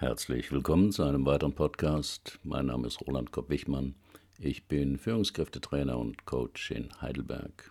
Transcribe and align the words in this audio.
Herzlich 0.00 0.50
willkommen 0.50 0.92
zu 0.92 1.02
einem 1.02 1.26
weiteren 1.26 1.52
Podcast. 1.52 2.38
Mein 2.42 2.64
Name 2.64 2.86
ist 2.86 3.02
Roland 3.02 3.32
Kopp-Wichmann. 3.32 3.96
Ich 4.38 4.66
bin 4.66 4.96
Führungskräftetrainer 4.96 5.98
und 5.98 6.24
Coach 6.24 6.70
in 6.70 6.88
Heidelberg. 7.02 7.70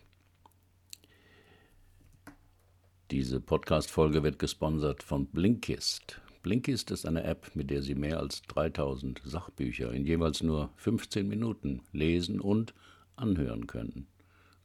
Diese 3.10 3.40
Podcast-Folge 3.40 4.22
wird 4.22 4.38
gesponsert 4.38 5.02
von 5.02 5.26
Blinkist. 5.26 6.22
Blinkist 6.44 6.92
ist 6.92 7.08
eine 7.08 7.24
App, 7.24 7.50
mit 7.56 7.72
der 7.72 7.82
Sie 7.82 7.96
mehr 7.96 8.20
als 8.20 8.44
3000 8.44 9.24
Sachbücher 9.26 9.92
in 9.92 10.06
jeweils 10.06 10.44
nur 10.44 10.70
15 10.76 11.28
Minuten 11.28 11.82
lesen 11.94 12.40
und 12.40 12.76
anhören 13.16 13.66
können. 13.66 14.06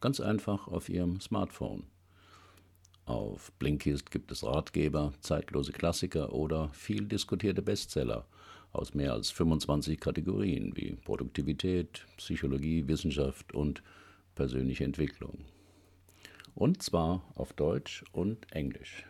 Ganz 0.01 0.19
einfach 0.19 0.67
auf 0.67 0.87
Ihrem 0.87 1.19
Smartphone. 1.19 1.87
Auf 3.05 3.51
Blinkist 3.59 4.09
gibt 4.09 4.31
es 4.31 4.43
Ratgeber, 4.43 5.13
zeitlose 5.21 5.71
Klassiker 5.71 6.33
oder 6.33 6.69
viel 6.69 7.05
diskutierte 7.05 7.61
Bestseller 7.61 8.25
aus 8.71 8.93
mehr 8.93 9.13
als 9.13 9.29
25 9.29 9.99
Kategorien 9.99 10.75
wie 10.75 10.95
Produktivität, 10.95 12.05
Psychologie, 12.17 12.87
Wissenschaft 12.87 13.53
und 13.53 13.83
persönliche 14.33 14.83
Entwicklung. 14.83 15.45
Und 16.55 16.81
zwar 16.81 17.21
auf 17.35 17.53
Deutsch 17.53 18.03
und 18.11 18.51
Englisch. 18.51 19.05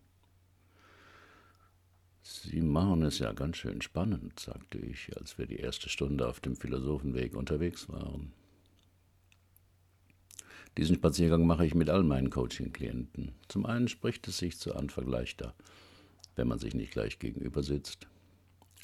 Sie 2.23 2.63
machen 2.63 3.03
es 3.03 3.19
ja 3.19 3.33
ganz 3.33 3.57
schön 3.57 3.83
spannend, 3.83 4.39
sagte 4.39 4.79
ich, 4.79 5.17
als 5.19 5.37
wir 5.39 5.47
die 5.47 5.57
erste 5.57 5.89
Stunde 5.89 6.29
auf 6.29 6.39
dem 6.39 6.55
Philosophenweg 6.55 7.35
unterwegs 7.35 7.89
waren. 7.89 8.33
Diesen 10.79 10.97
Spaziergang 10.97 11.45
mache 11.45 11.67
ich 11.67 11.75
mit 11.75 11.91
all 11.91 12.05
meinen 12.05 12.31
Coaching-Klienten. 12.31 13.33
Zum 13.49 13.67
einen 13.67 13.89
spricht 13.89 14.27
es 14.29 14.39
sich 14.39 14.59
zu 14.59 14.75
Anfang 14.77 15.09
leichter, 15.09 15.55
wenn 16.37 16.47
man 16.47 16.61
sich 16.61 16.75
nicht 16.75 16.93
gleich 16.93 17.19
gegenüber 17.19 17.65
sitzt. 17.65 18.07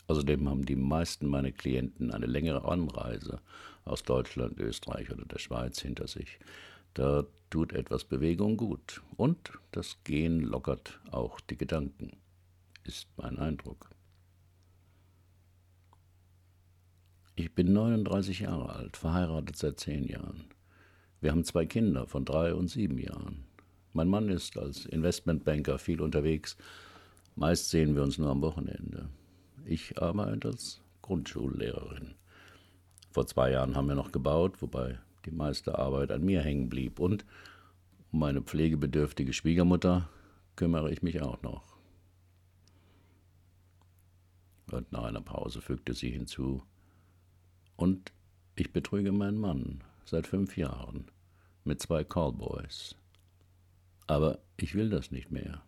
Außerdem 0.08 0.48
haben 0.48 0.66
die 0.66 0.76
meisten 0.76 1.26
meiner 1.26 1.52
Klienten 1.52 2.10
eine 2.10 2.26
längere 2.26 2.64
Anreise 2.64 3.40
aus 3.84 4.02
Deutschland, 4.02 4.58
Österreich 4.58 5.10
oder 5.10 5.24
der 5.24 5.38
Schweiz 5.38 5.80
hinter 5.80 6.08
sich. 6.08 6.38
Da 6.98 7.24
tut 7.48 7.74
etwas 7.74 8.02
Bewegung 8.02 8.56
gut. 8.56 9.02
Und 9.16 9.52
das 9.70 10.02
Gehen 10.02 10.40
lockert 10.40 10.98
auch 11.12 11.38
die 11.38 11.56
Gedanken, 11.56 12.16
ist 12.82 13.06
mein 13.16 13.38
Eindruck. 13.38 13.88
Ich 17.36 17.54
bin 17.54 17.72
39 17.72 18.40
Jahre 18.40 18.70
alt, 18.70 18.96
verheiratet 18.96 19.54
seit 19.54 19.78
zehn 19.78 20.08
Jahren. 20.08 20.46
Wir 21.20 21.30
haben 21.30 21.44
zwei 21.44 21.66
Kinder 21.66 22.08
von 22.08 22.24
drei 22.24 22.52
und 22.52 22.66
sieben 22.66 22.98
Jahren. 22.98 23.44
Mein 23.92 24.08
Mann 24.08 24.28
ist 24.28 24.58
als 24.58 24.84
Investmentbanker 24.84 25.78
viel 25.78 26.00
unterwegs. 26.00 26.56
Meist 27.36 27.70
sehen 27.70 27.94
wir 27.94 28.02
uns 28.02 28.18
nur 28.18 28.30
am 28.30 28.42
Wochenende. 28.42 29.08
Ich 29.64 30.02
arbeite 30.02 30.48
als 30.48 30.80
Grundschullehrerin. 31.02 32.16
Vor 33.12 33.28
zwei 33.28 33.52
Jahren 33.52 33.76
haben 33.76 33.86
wir 33.86 33.94
noch 33.94 34.10
gebaut, 34.10 34.60
wobei 34.60 34.98
die 35.24 35.30
meiste 35.30 35.78
Arbeit 35.78 36.10
an 36.10 36.24
mir 36.24 36.40
hängen 36.42 36.68
blieb. 36.68 37.00
Und 37.00 37.24
um 38.12 38.20
meine 38.20 38.42
pflegebedürftige 38.42 39.32
Schwiegermutter 39.32 40.08
kümmere 40.56 40.90
ich 40.90 41.02
mich 41.02 41.20
auch 41.22 41.42
noch. 41.42 41.76
Und 44.70 44.92
nach 44.92 45.04
einer 45.04 45.20
Pause 45.22 45.60
fügte 45.60 45.94
sie 45.94 46.10
hinzu, 46.10 46.62
und 47.76 48.12
ich 48.56 48.72
betrüge 48.72 49.12
meinen 49.12 49.38
Mann 49.38 49.84
seit 50.04 50.26
fünf 50.26 50.56
Jahren 50.56 51.06
mit 51.64 51.80
zwei 51.80 52.02
Callboys. 52.02 52.96
Aber 54.08 54.40
ich 54.56 54.74
will 54.74 54.90
das 54.90 55.12
nicht 55.12 55.30
mehr. 55.30 55.62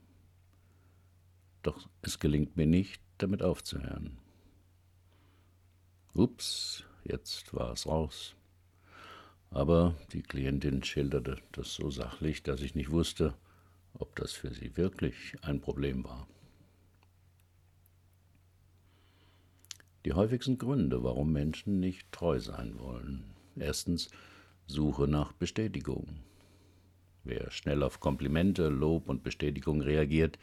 Doch 1.62 1.88
es 2.02 2.18
gelingt 2.18 2.56
mir 2.56 2.66
nicht, 2.66 3.00
damit 3.18 3.42
aufzuhören. 3.42 4.18
Ups, 6.14 6.84
jetzt 7.04 7.54
war 7.54 7.72
es 7.72 7.86
raus. 7.86 8.34
Aber 9.50 9.96
die 10.12 10.22
Klientin 10.22 10.82
schilderte 10.84 11.38
das 11.52 11.74
so 11.74 11.90
sachlich, 11.90 12.42
dass 12.42 12.60
ich 12.60 12.74
nicht 12.74 12.90
wusste, 12.90 13.34
ob 13.94 14.14
das 14.14 14.32
für 14.32 14.54
sie 14.54 14.76
wirklich 14.76 15.36
ein 15.42 15.60
Problem 15.60 16.04
war. 16.04 16.28
Die 20.04 20.12
häufigsten 20.14 20.56
Gründe, 20.56 21.02
warum 21.02 21.32
Menschen 21.32 21.80
nicht 21.80 22.10
treu 22.12 22.38
sein 22.38 22.78
wollen. 22.78 23.24
Erstens 23.56 24.08
Suche 24.66 25.08
nach 25.08 25.32
Bestätigung. 25.32 26.20
Wer 27.24 27.50
schnell 27.50 27.82
auf 27.82 28.00
Komplimente, 28.00 28.68
Lob 28.68 29.08
und 29.08 29.22
Bestätigung 29.24 29.82
reagiert, 29.82 30.38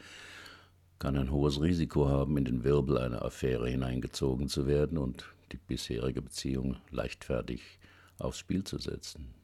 kann 0.98 1.16
ein 1.16 1.32
hohes 1.32 1.60
Risiko 1.60 2.08
haben, 2.08 2.36
in 2.36 2.44
den 2.44 2.62
Wirbel 2.62 2.98
einer 2.98 3.24
Affäre 3.24 3.68
hineingezogen 3.68 4.48
zu 4.48 4.66
werden 4.66 4.98
und 4.98 5.24
die 5.50 5.56
bisherige 5.56 6.20
Beziehung 6.20 6.76
leichtfertig 6.90 7.78
aufs 8.18 8.38
Spiel 8.38 8.64
zu 8.64 8.78
setzen. 8.78 9.34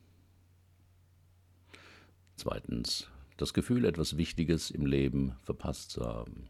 Zweitens, 2.37 3.09
das 3.37 3.55
Gefühl, 3.55 3.85
etwas 3.85 4.17
Wichtiges 4.17 4.71
im 4.71 4.87
Leben 4.87 5.37
verpasst 5.43 5.91
zu 5.91 6.05
haben. 6.05 6.49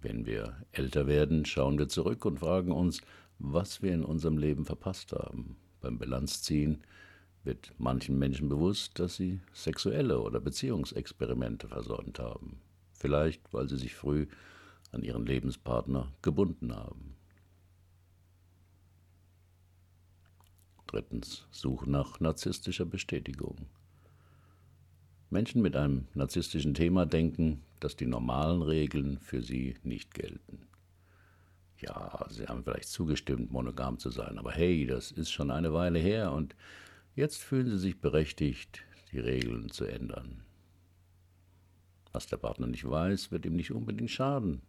Wenn 0.00 0.26
wir 0.26 0.64
älter 0.72 1.06
werden, 1.06 1.44
schauen 1.44 1.78
wir 1.78 1.88
zurück 1.88 2.24
und 2.24 2.38
fragen 2.38 2.72
uns, 2.72 3.00
was 3.38 3.82
wir 3.82 3.92
in 3.92 4.04
unserem 4.04 4.38
Leben 4.38 4.64
verpasst 4.64 5.12
haben. 5.12 5.56
Beim 5.80 5.98
Bilanzziehen 5.98 6.84
wird 7.44 7.72
manchen 7.78 8.18
Menschen 8.18 8.48
bewusst, 8.48 8.98
dass 8.98 9.16
sie 9.16 9.40
sexuelle 9.52 10.20
oder 10.20 10.40
Beziehungsexperimente 10.40 11.68
versäumt 11.68 12.18
haben. 12.18 12.60
Vielleicht, 12.92 13.52
weil 13.52 13.68
sie 13.68 13.76
sich 13.76 13.94
früh 13.94 14.26
an 14.92 15.02
ihren 15.02 15.26
Lebenspartner 15.26 16.12
gebunden 16.22 16.74
haben. 16.74 17.17
Drittens, 20.88 21.46
Suche 21.50 21.88
nach 21.88 22.18
narzisstischer 22.18 22.86
Bestätigung. 22.86 23.66
Menschen 25.28 25.60
mit 25.60 25.76
einem 25.76 26.08
narzisstischen 26.14 26.72
Thema 26.72 27.04
denken, 27.04 27.62
dass 27.78 27.94
die 27.94 28.06
normalen 28.06 28.62
Regeln 28.62 29.18
für 29.18 29.42
sie 29.42 29.76
nicht 29.82 30.14
gelten. 30.14 30.66
Ja, 31.76 32.26
sie 32.30 32.46
haben 32.46 32.64
vielleicht 32.64 32.88
zugestimmt, 32.88 33.52
monogam 33.52 33.98
zu 33.98 34.08
sein, 34.08 34.38
aber 34.38 34.50
hey, 34.52 34.86
das 34.86 35.12
ist 35.12 35.30
schon 35.30 35.50
eine 35.50 35.74
Weile 35.74 35.98
her 35.98 36.32
und 36.32 36.56
jetzt 37.14 37.42
fühlen 37.42 37.68
sie 37.68 37.78
sich 37.78 38.00
berechtigt, 38.00 38.82
die 39.12 39.20
Regeln 39.20 39.68
zu 39.68 39.84
ändern. 39.84 40.42
Was 42.12 42.28
der 42.28 42.38
Partner 42.38 42.66
nicht 42.66 42.88
weiß, 42.88 43.30
wird 43.30 43.44
ihm 43.44 43.56
nicht 43.56 43.72
unbedingt 43.72 44.10
schaden. 44.10 44.62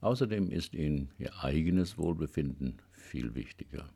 Außerdem 0.00 0.52
ist 0.52 0.74
ihnen 0.74 1.10
ihr 1.18 1.42
eigenes 1.42 1.98
Wohlbefinden 1.98 2.80
viel 2.92 3.34
wichtiger. 3.34 3.90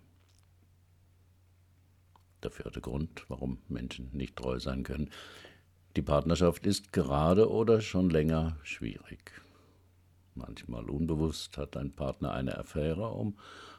Der 2.44 2.50
vierte 2.50 2.82
Grund, 2.82 3.24
warum 3.28 3.58
Menschen 3.68 4.10
nicht 4.12 4.36
treu 4.36 4.60
sein 4.60 4.82
können. 4.82 5.10
Die 5.96 6.02
Partnerschaft 6.02 6.66
ist 6.66 6.92
gerade 6.92 7.50
oder 7.50 7.80
schon 7.80 8.10
länger 8.10 8.58
schwierig. 8.62 9.32
Manchmal 10.34 10.90
unbewusst 10.90 11.56
hat 11.56 11.76
ein 11.76 11.92
Partner 11.92 12.32
eine 12.32 12.58
Affäre, 12.58 13.08
um 13.08 13.38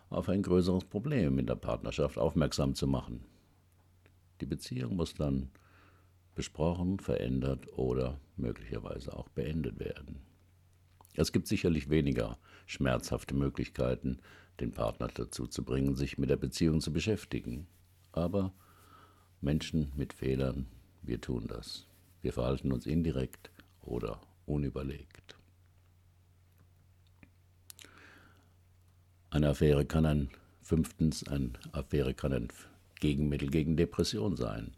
auf 0.10 0.30
ein 0.30 0.42
größeres 0.42 0.86
Problem 0.86 1.38
in 1.38 1.46
der 1.46 1.56
Partnerschaft 1.56 2.18
aufmerksam 2.18 2.74
zu 2.74 2.88
machen. 2.88 3.24
Die 4.42 4.46
Beziehung 4.48 4.96
muss 4.96 5.14
dann 5.14 5.52
besprochen, 6.34 7.00
verändert 7.00 7.72
oder 7.78 8.20
möglicherweise 8.36 9.16
auch 9.16 9.30
beendet 9.30 9.80
werden. 9.80 10.22
Es 11.14 11.32
gibt 11.32 11.48
sicherlich 11.48 11.90
weniger 11.90 12.38
schmerzhafte 12.66 13.36
Möglichkeiten, 13.36 14.20
den 14.60 14.72
Partner 14.72 15.08
dazu 15.14 15.48
zu 15.48 15.64
bringen, 15.64 15.96
sich 15.96 16.18
mit 16.18 16.30
der 16.30 16.38
Beziehung 16.38 16.82
zu 16.82 16.92
beschäftigen. 16.92 17.68
Aber 18.16 18.54
Menschen 19.42 19.92
mit 19.96 20.14
Fehlern, 20.14 20.68
wir 21.02 21.20
tun 21.20 21.48
das. 21.48 21.86
Wir 22.22 22.32
verhalten 22.32 22.72
uns 22.72 22.86
indirekt 22.86 23.52
oder 23.82 24.22
unüberlegt. 24.46 25.36
Eine 29.30 29.50
Affäre 29.50 29.86
kann 29.86 30.06
ein, 30.06 30.30
fünftens, 30.62 31.28
eine 31.28 31.52
Affäre 31.74 32.14
kann 32.14 32.32
ein 32.32 32.48
Gegenmittel 33.02 33.50
gegen 33.50 33.76
Depression 33.76 34.38
sein. 34.38 34.72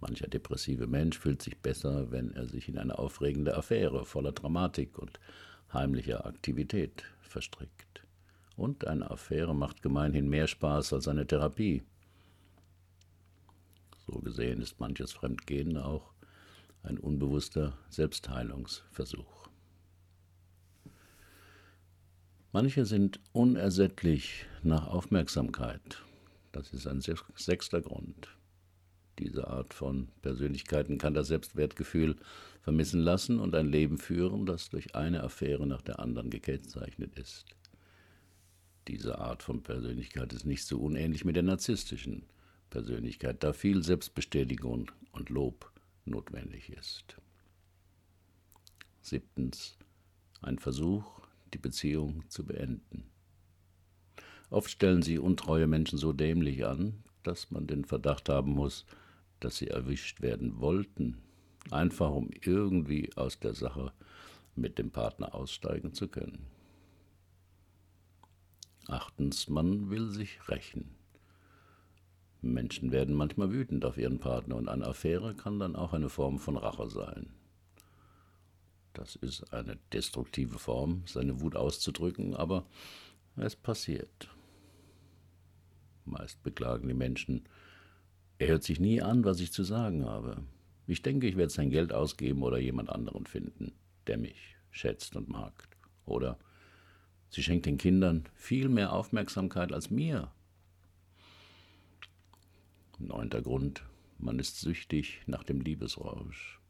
Mancher 0.00 0.28
depressive 0.28 0.86
Mensch 0.86 1.18
fühlt 1.18 1.40
sich 1.40 1.56
besser, 1.56 2.10
wenn 2.10 2.32
er 2.34 2.46
sich 2.46 2.68
in 2.68 2.76
eine 2.76 2.98
aufregende 2.98 3.56
Affäre 3.56 4.04
voller 4.04 4.32
Dramatik 4.32 4.98
und 4.98 5.18
heimlicher 5.72 6.26
Aktivität 6.26 7.04
verstrickt. 7.22 8.02
Und 8.56 8.86
eine 8.86 9.10
Affäre 9.10 9.54
macht 9.54 9.80
gemeinhin 9.80 10.28
mehr 10.28 10.46
Spaß 10.46 10.92
als 10.92 11.08
eine 11.08 11.26
Therapie. 11.26 11.82
So 14.12 14.18
gesehen 14.18 14.60
ist 14.60 14.80
manches 14.80 15.12
Fremdgehen 15.12 15.76
auch 15.76 16.12
ein 16.82 16.98
unbewusster 16.98 17.78
Selbstheilungsversuch. 17.90 19.48
Manche 22.52 22.86
sind 22.86 23.20
unersättlich 23.32 24.46
nach 24.64 24.88
Aufmerksamkeit. 24.88 26.02
Das 26.50 26.72
ist 26.72 26.88
ein 26.88 27.00
sechster 27.00 27.80
Grund. 27.80 28.36
Diese 29.20 29.46
Art 29.46 29.74
von 29.74 30.08
Persönlichkeiten 30.22 30.98
kann 30.98 31.14
das 31.14 31.28
Selbstwertgefühl 31.28 32.16
vermissen 32.62 33.00
lassen 33.00 33.38
und 33.38 33.54
ein 33.54 33.68
Leben 33.68 33.98
führen, 33.98 34.44
das 34.44 34.70
durch 34.70 34.96
eine 34.96 35.22
Affäre 35.22 35.68
nach 35.68 35.82
der 35.82 36.00
anderen 36.00 36.30
gekennzeichnet 36.30 37.16
ist. 37.16 37.44
Diese 38.88 39.18
Art 39.18 39.44
von 39.44 39.62
Persönlichkeit 39.62 40.32
ist 40.32 40.46
nicht 40.46 40.64
so 40.64 40.80
unähnlich 40.80 41.24
mit 41.24 41.36
der 41.36 41.44
narzisstischen 41.44 42.24
Persönlichkeit, 42.70 43.42
da 43.42 43.52
viel 43.52 43.82
Selbstbestätigung 43.82 44.90
und 45.12 45.28
Lob 45.28 45.70
notwendig 46.04 46.70
ist. 46.70 47.16
Siebtens. 49.02 49.76
Ein 50.42 50.58
Versuch, 50.58 51.20
die 51.52 51.58
Beziehung 51.58 52.24
zu 52.30 52.46
beenden. 52.46 53.10
Oft 54.48 54.70
stellen 54.70 55.02
sie 55.02 55.18
untreue 55.18 55.66
Menschen 55.66 55.98
so 55.98 56.12
dämlich 56.12 56.64
an, 56.64 57.04
dass 57.22 57.50
man 57.50 57.66
den 57.66 57.84
Verdacht 57.84 58.28
haben 58.28 58.52
muss, 58.52 58.86
dass 59.38 59.58
sie 59.58 59.68
erwischt 59.68 60.22
werden 60.22 60.60
wollten, 60.60 61.18
einfach 61.70 62.10
um 62.10 62.30
irgendwie 62.42 63.14
aus 63.16 63.38
der 63.38 63.54
Sache 63.54 63.92
mit 64.56 64.78
dem 64.78 64.90
Partner 64.90 65.34
aussteigen 65.34 65.92
zu 65.92 66.08
können. 66.08 66.46
Achtens, 68.86 69.48
man 69.48 69.90
will 69.90 70.10
sich 70.10 70.48
rächen. 70.48 70.99
Menschen 72.42 72.90
werden 72.90 73.14
manchmal 73.14 73.52
wütend 73.52 73.84
auf 73.84 73.98
ihren 73.98 74.18
Partner 74.18 74.56
und 74.56 74.68
eine 74.68 74.86
Affäre 74.86 75.34
kann 75.34 75.58
dann 75.58 75.76
auch 75.76 75.92
eine 75.92 76.08
Form 76.08 76.38
von 76.38 76.56
Rache 76.56 76.88
sein. 76.88 77.30
Das 78.92 79.16
ist 79.16 79.52
eine 79.52 79.78
destruktive 79.92 80.58
Form, 80.58 81.02
seine 81.06 81.40
Wut 81.40 81.54
auszudrücken, 81.54 82.34
aber 82.34 82.66
es 83.36 83.56
passiert. 83.56 84.28
Meist 86.04 86.42
beklagen 86.42 86.88
die 86.88 86.94
Menschen, 86.94 87.44
er 88.38 88.48
hört 88.48 88.64
sich 88.64 88.80
nie 88.80 89.02
an, 89.02 89.24
was 89.24 89.40
ich 89.40 89.52
zu 89.52 89.62
sagen 89.62 90.06
habe. 90.06 90.42
Ich 90.86 91.02
denke, 91.02 91.28
ich 91.28 91.36
werde 91.36 91.52
sein 91.52 91.70
Geld 91.70 91.92
ausgeben 91.92 92.42
oder 92.42 92.58
jemand 92.58 92.88
anderen 92.88 93.26
finden, 93.26 93.72
der 94.06 94.18
mich 94.18 94.56
schätzt 94.70 95.14
und 95.14 95.28
mag. 95.28 95.68
Oder 96.06 96.38
sie 97.28 97.42
schenkt 97.42 97.66
den 97.66 97.78
Kindern 97.78 98.24
viel 98.34 98.68
mehr 98.68 98.92
Aufmerksamkeit 98.92 99.72
als 99.72 99.90
mir. 99.90 100.32
Neunter 103.00 103.40
Grund, 103.40 103.82
man 104.18 104.38
ist 104.38 104.60
süchtig 104.60 105.22
nach 105.26 105.42
dem 105.42 105.62
Liebesrausch. 105.62 106.60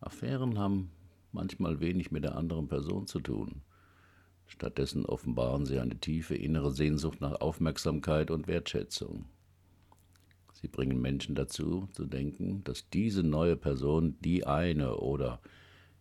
Affären 0.00 0.58
haben 0.58 0.90
manchmal 1.30 1.80
wenig 1.80 2.10
mit 2.10 2.24
der 2.24 2.36
anderen 2.36 2.68
Person 2.68 3.06
zu 3.06 3.20
tun. 3.20 3.60
Stattdessen 4.46 5.04
offenbaren 5.04 5.66
sie 5.66 5.78
eine 5.78 6.00
tiefe 6.00 6.34
innere 6.34 6.72
Sehnsucht 6.72 7.20
nach 7.20 7.42
Aufmerksamkeit 7.42 8.30
und 8.30 8.46
Wertschätzung. 8.46 9.26
Sie 10.54 10.68
bringen 10.68 11.02
Menschen 11.02 11.34
dazu, 11.34 11.86
zu 11.92 12.06
denken, 12.06 12.64
dass 12.64 12.88
diese 12.88 13.22
neue 13.22 13.56
Person 13.56 14.16
die 14.20 14.46
eine 14.46 14.96
oder 14.96 15.40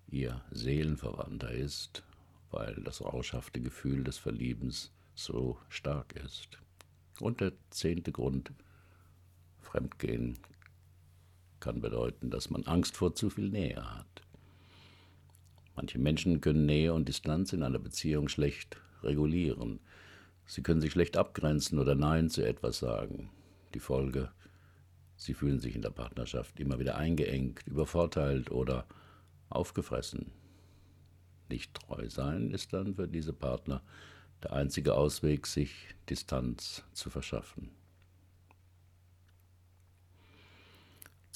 ihr 0.07 0.41
Seelenverwandter 0.51 1.51
ist, 1.51 2.03
weil 2.51 2.75
das 2.85 3.01
rauschhafte 3.01 3.59
Gefühl 3.59 4.05
des 4.05 4.17
Verliebens 4.17 4.93
so 5.13 5.57
stark 5.67 6.15
ist. 6.15 6.57
Und 7.19 7.41
der 7.41 7.51
zehnte 7.69 8.13
Grund, 8.13 8.53
Fremdgehen 9.61 10.39
kann 11.59 11.81
bedeuten, 11.81 12.29
dass 12.29 12.49
man 12.49 12.63
Angst 12.63 12.97
vor 12.97 13.15
zu 13.15 13.29
viel 13.29 13.49
Nähe 13.49 13.83
hat. 13.95 14.21
Manche 15.75 15.99
Menschen 15.99 16.41
können 16.41 16.65
Nähe 16.65 16.93
und 16.93 17.07
Distanz 17.07 17.53
in 17.53 17.63
einer 17.63 17.79
Beziehung 17.79 18.29
schlecht 18.29 18.77
regulieren. 19.03 19.79
Sie 20.45 20.63
können 20.63 20.81
sich 20.81 20.91
schlecht 20.91 21.17
abgrenzen 21.17 21.77
oder 21.77 21.95
Nein 21.95 22.29
zu 22.29 22.45
etwas 22.45 22.79
sagen. 22.79 23.29
Die 23.73 23.79
Folge, 23.79 24.31
Sie 25.17 25.33
fühlen 25.33 25.59
sich 25.59 25.75
in 25.75 25.81
der 25.81 25.89
Partnerschaft 25.89 26.59
immer 26.59 26.79
wieder 26.79 26.95
eingeengt, 26.95 27.65
übervorteilt 27.67 28.51
oder 28.51 28.85
aufgefressen. 29.49 30.31
Nicht 31.49 31.73
treu 31.73 32.09
sein 32.09 32.51
ist 32.51 32.73
dann 32.73 32.95
für 32.95 33.07
diese 33.07 33.33
Partner 33.33 33.81
der 34.43 34.53
einzige 34.53 34.93
Ausweg, 34.93 35.47
sich 35.47 35.95
Distanz 36.09 36.83
zu 36.93 37.09
verschaffen. 37.09 37.71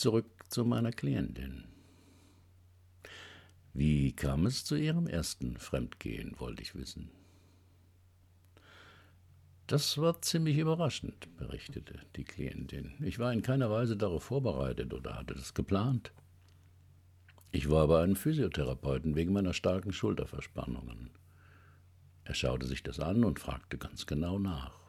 Zurück 0.01 0.25
zu 0.49 0.65
meiner 0.65 0.91
Klientin. 0.91 1.65
Wie 3.71 4.13
kam 4.13 4.47
es 4.47 4.65
zu 4.65 4.73
ihrem 4.73 5.05
ersten 5.05 5.57
Fremdgehen, 5.57 6.39
wollte 6.39 6.63
ich 6.63 6.73
wissen. 6.73 7.11
Das 9.67 9.99
war 9.99 10.19
ziemlich 10.23 10.57
überraschend, 10.57 11.27
berichtete 11.37 11.99
die 12.15 12.23
Klientin. 12.23 12.95
Ich 13.01 13.19
war 13.19 13.31
in 13.31 13.43
keiner 13.43 13.69
Weise 13.69 13.95
darauf 13.95 14.23
vorbereitet 14.23 14.91
oder 14.91 15.19
hatte 15.19 15.35
das 15.35 15.53
geplant. 15.53 16.11
Ich 17.51 17.69
war 17.69 17.87
bei 17.87 18.01
einem 18.01 18.15
Physiotherapeuten 18.15 19.15
wegen 19.15 19.33
meiner 19.33 19.53
starken 19.53 19.93
Schulterverspannungen. 19.93 21.11
Er 22.23 22.33
schaute 22.33 22.65
sich 22.65 22.81
das 22.81 22.99
an 22.99 23.23
und 23.23 23.39
fragte 23.39 23.77
ganz 23.77 24.07
genau 24.07 24.39
nach, 24.39 24.79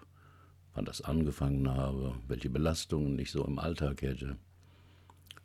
wann 0.72 0.86
das 0.86 1.02
angefangen 1.02 1.68
habe, 1.68 2.14
welche 2.28 2.48
Belastungen 2.48 3.18
ich 3.18 3.30
so 3.30 3.44
im 3.44 3.58
Alltag 3.58 4.00
hätte, 4.00 4.38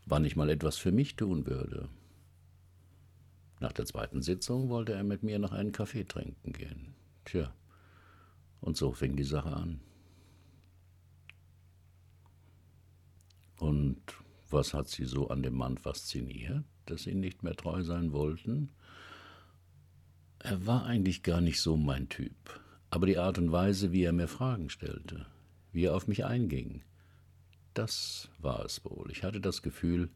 wann 0.07 0.25
ich 0.25 0.35
mal 0.35 0.49
etwas 0.49 0.77
für 0.77 0.91
mich 0.91 1.15
tun 1.15 1.45
würde. 1.45 1.89
Nach 3.59 3.73
der 3.73 3.85
zweiten 3.85 4.21
Sitzung 4.21 4.69
wollte 4.69 4.93
er 4.93 5.03
mit 5.03 5.23
mir 5.23 5.39
noch 5.39 5.51
einen 5.51 5.71
Kaffee 5.71 6.05
trinken 6.05 6.53
gehen. 6.53 6.93
Tja, 7.25 7.53
und 8.61 8.77
so 8.77 8.93
fing 8.93 9.15
die 9.15 9.23
Sache 9.23 9.51
an. 9.51 9.81
Und 13.59 14.01
was 14.49 14.73
hat 14.73 14.87
sie 14.87 15.05
so 15.05 15.27
an 15.27 15.43
dem 15.43 15.55
Mann 15.55 15.77
fasziniert, 15.77 16.63
dass 16.85 17.03
sie 17.03 17.15
nicht 17.15 17.43
mehr 17.43 17.55
treu 17.55 17.83
sein 17.83 18.13
wollten? 18.13 18.69
Er 20.39 20.65
war 20.65 20.85
eigentlich 20.85 21.23
gar 21.23 21.41
nicht 21.41 21.59
so 21.59 21.75
mein 21.75 22.07
Typ, 22.07 22.61
aber 22.91 23.07
die 23.07 23.17
Art 23.17 23.39
und 23.39 23.51
Weise, 23.51 23.91
wie 23.91 24.03
er 24.03 24.13
mir 24.13 24.27
Fragen 24.27 24.69
stellte, 24.69 25.25
wie 25.73 25.85
er 25.85 25.95
auf 25.95 26.07
mich 26.07 26.23
einging, 26.23 26.83
das 27.77 28.29
war 28.39 28.65
es 28.65 28.83
wohl. 28.85 29.11
Ich 29.11 29.23
hatte 29.23 29.39
das 29.39 29.61
Gefühl, 29.61 30.09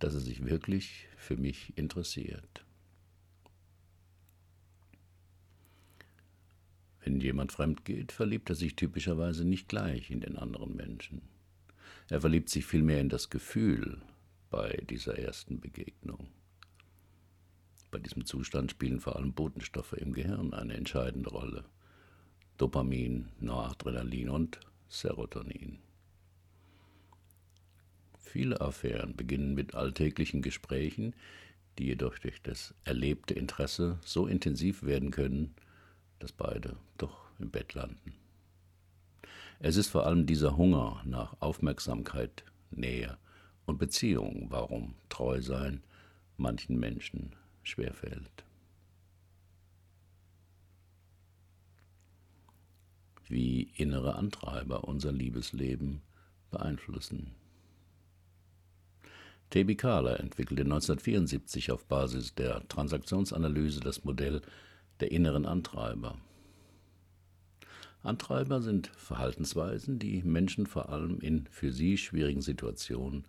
dass 0.00 0.14
er 0.14 0.20
sich 0.20 0.44
wirklich 0.44 1.06
für 1.16 1.36
mich 1.36 1.76
interessiert. 1.76 2.64
Wenn 7.02 7.20
jemand 7.20 7.52
fremd 7.52 7.84
geht, 7.84 8.12
verliebt 8.12 8.50
er 8.50 8.56
sich 8.56 8.76
typischerweise 8.76 9.44
nicht 9.44 9.68
gleich 9.68 10.10
in 10.10 10.20
den 10.20 10.36
anderen 10.36 10.74
Menschen. 10.74 11.22
Er 12.08 12.20
verliebt 12.20 12.50
sich 12.50 12.66
vielmehr 12.66 13.00
in 13.00 13.08
das 13.08 13.30
Gefühl 13.30 14.02
bei 14.50 14.82
dieser 14.90 15.18
ersten 15.18 15.60
Begegnung. 15.60 16.28
Bei 17.90 17.98
diesem 17.98 18.26
Zustand 18.26 18.72
spielen 18.72 19.00
vor 19.00 19.16
allem 19.16 19.32
Botenstoffe 19.32 19.94
im 19.94 20.12
Gehirn 20.12 20.52
eine 20.54 20.74
entscheidende 20.74 21.30
Rolle. 21.30 21.64
Dopamin, 22.58 23.28
Noradrenalin 23.40 24.28
und 24.28 24.60
Serotonin. 24.88 25.78
Viele 28.30 28.60
Affären 28.60 29.16
beginnen 29.16 29.54
mit 29.54 29.74
alltäglichen 29.74 30.40
Gesprächen, 30.40 31.16
die 31.80 31.86
jedoch 31.86 32.16
durch 32.16 32.40
das 32.40 32.72
erlebte 32.84 33.34
Interesse 33.34 33.98
so 34.04 34.28
intensiv 34.28 34.84
werden 34.84 35.10
können, 35.10 35.52
dass 36.20 36.30
beide 36.30 36.76
doch 36.96 37.24
im 37.40 37.50
Bett 37.50 37.74
landen. 37.74 38.14
Es 39.58 39.74
ist 39.74 39.88
vor 39.88 40.06
allem 40.06 40.26
dieser 40.26 40.56
Hunger 40.56 41.02
nach 41.04 41.40
Aufmerksamkeit, 41.40 42.44
Nähe 42.70 43.18
und 43.66 43.78
Beziehung, 43.78 44.46
warum 44.48 44.94
treu 45.08 45.42
sein 45.42 45.82
manchen 46.36 46.78
Menschen 46.78 47.34
schwerfällt. 47.64 48.44
Wie 53.26 53.72
innere 53.74 54.14
Antreiber 54.14 54.84
unser 54.84 55.10
Liebesleben 55.10 56.00
beeinflussen. 56.52 57.39
T.B. 59.50 59.74
Kahler 59.74 60.20
entwickelte 60.20 60.62
1974 60.62 61.72
auf 61.72 61.84
Basis 61.86 62.36
der 62.36 62.66
Transaktionsanalyse 62.68 63.80
das 63.80 64.04
Modell 64.04 64.42
der 65.00 65.10
inneren 65.10 65.44
Antreiber. 65.44 66.16
Antreiber 68.04 68.62
sind 68.62 68.86
Verhaltensweisen, 68.96 69.98
die 69.98 70.22
Menschen 70.22 70.66
vor 70.66 70.88
allem 70.90 71.20
in 71.20 71.48
für 71.50 71.72
sie 71.72 71.98
schwierigen 71.98 72.42
Situationen 72.42 73.24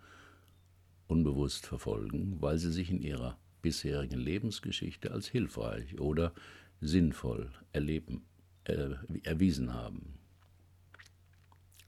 unbewusst 1.08 1.66
verfolgen, 1.66 2.38
weil 2.40 2.60
sie 2.60 2.72
sich 2.72 2.92
in 2.92 3.02
ihrer 3.02 3.38
bisherigen 3.64 4.20
Lebensgeschichte 4.20 5.12
als 5.12 5.28
hilfreich 5.28 6.00
oder 6.00 6.34
sinnvoll 6.82 7.52
erleben, 7.74 8.22
äh, 8.66 8.92
erwiesen 9.24 9.74
haben. 9.74 10.21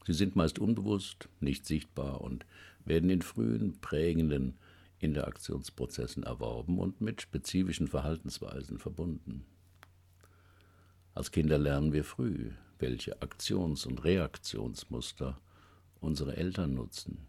Sie 0.06 0.14
sind 0.14 0.36
meist 0.36 0.60
unbewusst, 0.60 1.30
nicht 1.40 1.66
sichtbar 1.66 2.22
und 2.22 2.46
werden 2.86 3.10
in 3.10 3.22
frühen, 3.22 3.80
prägenden 3.80 4.56
Interaktionsprozessen 5.00 6.24
erworben 6.24 6.80
und 6.80 7.02
mit 7.02 7.22
spezifischen 7.22 7.88
Verhaltensweisen 7.88 8.80
verbunden. 8.80 9.46
Als 11.14 11.32
Kinder 11.32 11.58
lernen 11.58 11.94
wir 11.94 12.04
früh, 12.04 12.52
welche 12.80 13.22
Aktions- 13.22 13.86
und 13.86 14.04
Reaktionsmuster 14.04 15.38
unsere 16.00 16.36
Eltern 16.36 16.74
nutzen. 16.74 17.20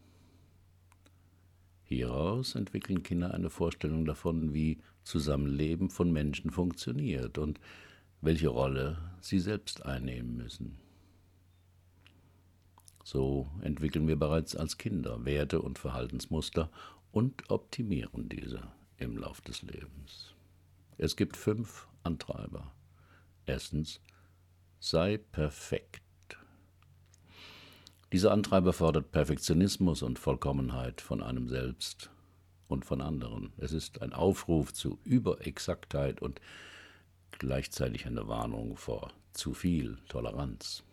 Hieraus 1.84 2.54
entwickeln 2.54 3.02
Kinder 3.02 3.34
eine 3.34 3.50
Vorstellung 3.50 4.04
davon, 4.04 4.54
wie 4.54 4.78
Zusammenleben 5.04 5.90
von 5.90 6.10
Menschen 6.10 6.50
funktioniert 6.50 7.36
und 7.38 7.60
welche 8.22 8.48
Rolle 8.48 8.96
sie 9.20 9.38
selbst 9.38 9.84
einnehmen 9.84 10.36
müssen. 10.36 10.83
So 13.04 13.50
entwickeln 13.60 14.08
wir 14.08 14.18
bereits 14.18 14.56
als 14.56 14.78
Kinder 14.78 15.26
Werte 15.26 15.60
und 15.60 15.78
Verhaltensmuster 15.78 16.70
und 17.12 17.50
optimieren 17.50 18.30
diese 18.30 18.62
im 18.96 19.18
Lauf 19.18 19.42
des 19.42 19.60
Lebens. 19.60 20.34
Es 20.96 21.14
gibt 21.14 21.36
fünf 21.36 21.86
Antreiber. 22.02 22.72
Erstens, 23.44 24.00
sei 24.80 25.18
perfekt. 25.18 26.00
Dieser 28.10 28.32
Antreiber 28.32 28.72
fordert 28.72 29.12
Perfektionismus 29.12 30.02
und 30.02 30.18
Vollkommenheit 30.18 31.02
von 31.02 31.22
einem 31.22 31.48
selbst 31.48 32.10
und 32.68 32.86
von 32.86 33.02
anderen. 33.02 33.52
Es 33.58 33.72
ist 33.72 34.00
ein 34.00 34.14
Aufruf 34.14 34.72
zu 34.72 34.98
Überexaktheit 35.04 36.22
und 36.22 36.40
gleichzeitig 37.38 38.06
eine 38.06 38.28
Warnung 38.28 38.76
vor 38.76 39.12
zu 39.34 39.52
viel 39.52 39.98
Toleranz. 40.08 40.84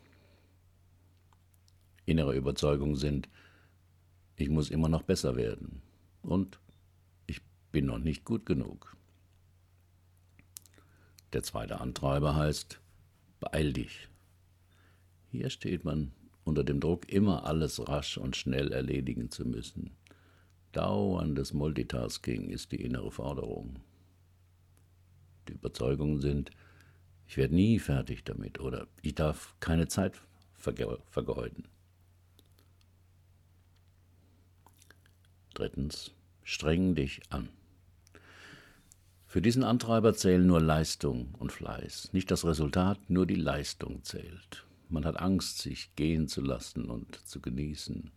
Innere 2.05 2.36
Überzeugungen 2.36 2.96
sind, 2.96 3.29
ich 4.36 4.50
muss 4.50 4.70
immer 4.70 4.89
noch 4.89 5.03
besser 5.03 5.36
werden 5.36 5.81
und 6.22 6.60
ich 7.27 7.41
bin 7.72 7.86
noch 7.86 8.00
nicht 8.00 8.25
gut 8.25 8.46
genug. 8.46 8.96
Der 11.34 11.43
zweite 11.43 11.79
Antreiber 11.79 12.36
heißt, 12.36 12.81
beeil 13.39 13.72
dich. 13.72 14.10
Hier 15.29 15.50
steht 15.50 15.86
man 15.86 16.12
unter 16.43 16.63
dem 16.63 16.79
Druck, 16.79 17.10
immer 17.10 17.46
alles 17.46 17.88
rasch 17.88 18.17
und 18.17 18.36
schnell 18.36 18.72
erledigen 18.72 19.29
zu 19.29 19.46
müssen. 19.46 19.91
Dauerndes 20.72 21.53
Multitasking 21.53 22.50
ist 22.50 22.72
die 22.72 22.81
innere 22.81 23.12
Forderung. 23.12 23.79
Die 25.48 25.53
Überzeugungen 25.53 26.20
sind, 26.20 26.51
ich 27.27 27.38
werde 27.38 27.55
nie 27.55 27.79
fertig 27.79 28.24
damit 28.24 28.60
oder 28.60 28.88
ich 29.01 29.15
darf 29.15 29.55
keine 29.60 29.88
Zeit 29.88 30.20
vergeuden. 30.55 31.67
Drittens, 35.53 36.12
streng 36.43 36.96
dich 36.96 37.22
an. 37.29 37.50
Für 39.25 39.41
diesen 39.41 39.63
Antreiber 39.63 40.13
zählen 40.13 40.46
nur 40.46 40.62
Leistung 40.62 41.36
und 41.39 41.51
Fleiß, 41.51 42.12
nicht 42.13 42.31
das 42.31 42.46
Resultat, 42.46 43.10
nur 43.10 43.25
die 43.25 43.36
Leistung 43.36 44.03
zählt. 44.03 44.65
Man 44.89 45.05
hat 45.05 45.20
Angst, 45.20 45.60
sich 45.60 45.96
gehen 45.96 46.27
zu 46.27 46.41
lassen 46.41 46.89
und 46.89 47.15
zu 47.25 47.39
genießen. 47.39 48.12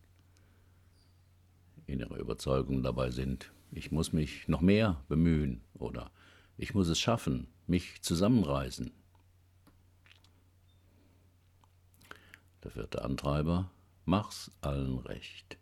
Innere 1.87 2.19
Überzeugungen 2.19 2.83
dabei 2.83 3.11
sind, 3.11 3.53
ich 3.71 3.93
muss 3.93 4.13
mich 4.13 4.49
noch 4.49 4.61
mehr 4.61 5.05
bemühen 5.09 5.61
oder 5.75 6.11
ich 6.57 6.75
muss 6.75 6.89
es 6.89 6.99
schaffen, 6.99 7.49
mich 7.67 8.03
zusammenreißen. 8.03 8.91
Der 12.63 12.71
vierte 12.71 13.05
Antreiber, 13.05 13.71
mach's 14.05 14.51
allen 14.63 14.99
recht. 14.99 15.59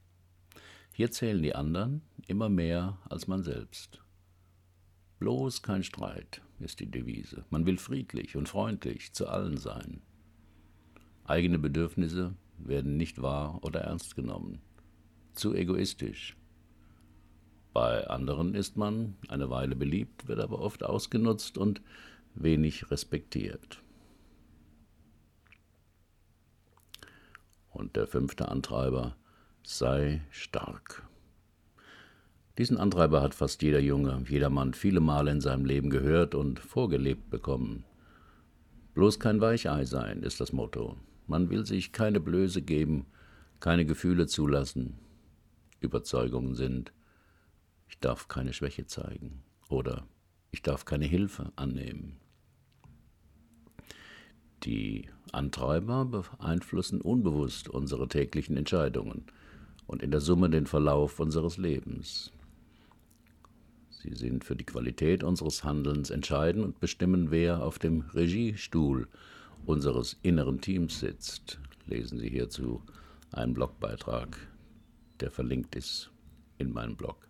Hier 0.93 1.11
zählen 1.11 1.43
die 1.43 1.55
anderen 1.55 2.03
immer 2.27 2.49
mehr 2.49 2.99
als 3.09 3.27
man 3.27 3.43
selbst. 3.43 4.03
Bloß 5.19 5.63
kein 5.63 5.83
Streit 5.83 6.43
ist 6.61 6.81
die 6.81 6.91
Devise. 6.91 7.45
Man 7.49 7.65
will 7.65 7.79
friedlich 7.79 8.37
und 8.37 8.49
freundlich 8.49 9.13
zu 9.13 9.29
allen 9.29 9.57
sein. 9.57 10.03
Eigene 11.25 11.59
Bedürfnisse 11.59 12.35
werden 12.59 12.97
nicht 12.97 13.23
wahr 13.23 13.61
oder 13.63 13.81
ernst 13.81 14.17
genommen. 14.17 14.61
Zu 15.33 15.55
egoistisch. 15.55 16.37
Bei 17.73 18.07
anderen 18.09 18.55
ist 18.55 18.77
man 18.77 19.17
eine 19.29 19.49
Weile 19.49 19.77
beliebt, 19.77 20.29
wird 20.29 20.41
aber 20.41 20.59
oft 20.59 20.83
ausgenutzt 20.83 21.57
und 21.57 21.81
wenig 22.35 22.91
respektiert. 22.91 23.83
Und 27.71 27.97
der 27.97 28.07
fünfte 28.07 28.49
Antreiber, 28.49 29.17
sei 29.63 30.23
stark. 30.31 31.07
Diesen 32.59 32.77
Antreiber 32.77 33.23
hat 33.23 33.35
fast 33.35 33.63
jeder 33.63 33.81
Junge, 33.81 34.25
jeder 34.29 34.51
Mann 34.51 34.75
viele 34.75 35.01
Male 35.01 35.31
in 35.31 35.41
seinem 35.41 35.65
Leben 35.65 35.89
gehört 35.89 36.35
und 36.35 36.59
vorgelebt 36.59 37.31
bekommen. 37.31 37.85
Bloß 38.95 39.19
kein 39.19 39.41
Weichei 39.41 39.85
sein 39.85 40.23
ist 40.23 40.41
das 40.41 40.53
Motto. 40.53 40.99
Man 41.27 41.49
will 41.49 41.65
sich 41.65 41.93
keine 41.93 42.21
Blöße 42.21 42.61
geben, 42.61 43.07
keine 43.61 43.87
Gefühle 43.87 44.27
zulassen. 44.27 44.99
Überzeugungen 45.81 46.55
sind, 46.55 46.93
ich 47.89 47.99
darf 48.01 48.29
keine 48.29 48.53
Schwäche 48.53 48.87
zeigen 48.87 49.43
oder 49.69 50.07
ich 50.51 50.63
darf 50.63 50.85
keine 50.85 51.07
Hilfe 51.07 51.53
annehmen. 51.57 52.19
Die 54.65 55.09
Antreiber 55.33 56.05
beeinflussen 56.05 57.01
unbewusst 57.01 57.69
unsere 57.69 58.09
täglichen 58.09 58.57
Entscheidungen 58.57 59.25
und 59.87 60.03
in 60.03 60.11
der 60.11 60.21
Summe 60.21 60.51
den 60.51 60.67
Verlauf 60.67 61.21
unseres 61.21 61.57
Lebens. 61.57 62.33
Sie 63.91 64.15
sind 64.15 64.45
für 64.45 64.57
die 64.57 64.65
Qualität 64.65 65.23
unseres 65.23 65.63
Handelns 65.63 66.11
entscheidend 66.11 66.65
und 66.65 66.81
bestimmen, 66.81 67.31
wer 67.31 67.63
auf 67.63 67.79
dem 67.79 68.01
Regiestuhl 68.15 69.07
unseres 69.65 70.19
inneren 70.23 70.61
Teams 70.61 70.99
sitzt. 70.99 71.61
Lesen 71.87 72.19
Sie 72.19 72.29
hierzu 72.29 72.83
einen 73.31 73.55
Blogbeitrag, 73.55 74.37
der 75.21 75.31
verlinkt 75.31 75.77
ist 75.77 76.11
in 76.59 76.73
meinem 76.73 76.97
Blog. 76.97 77.29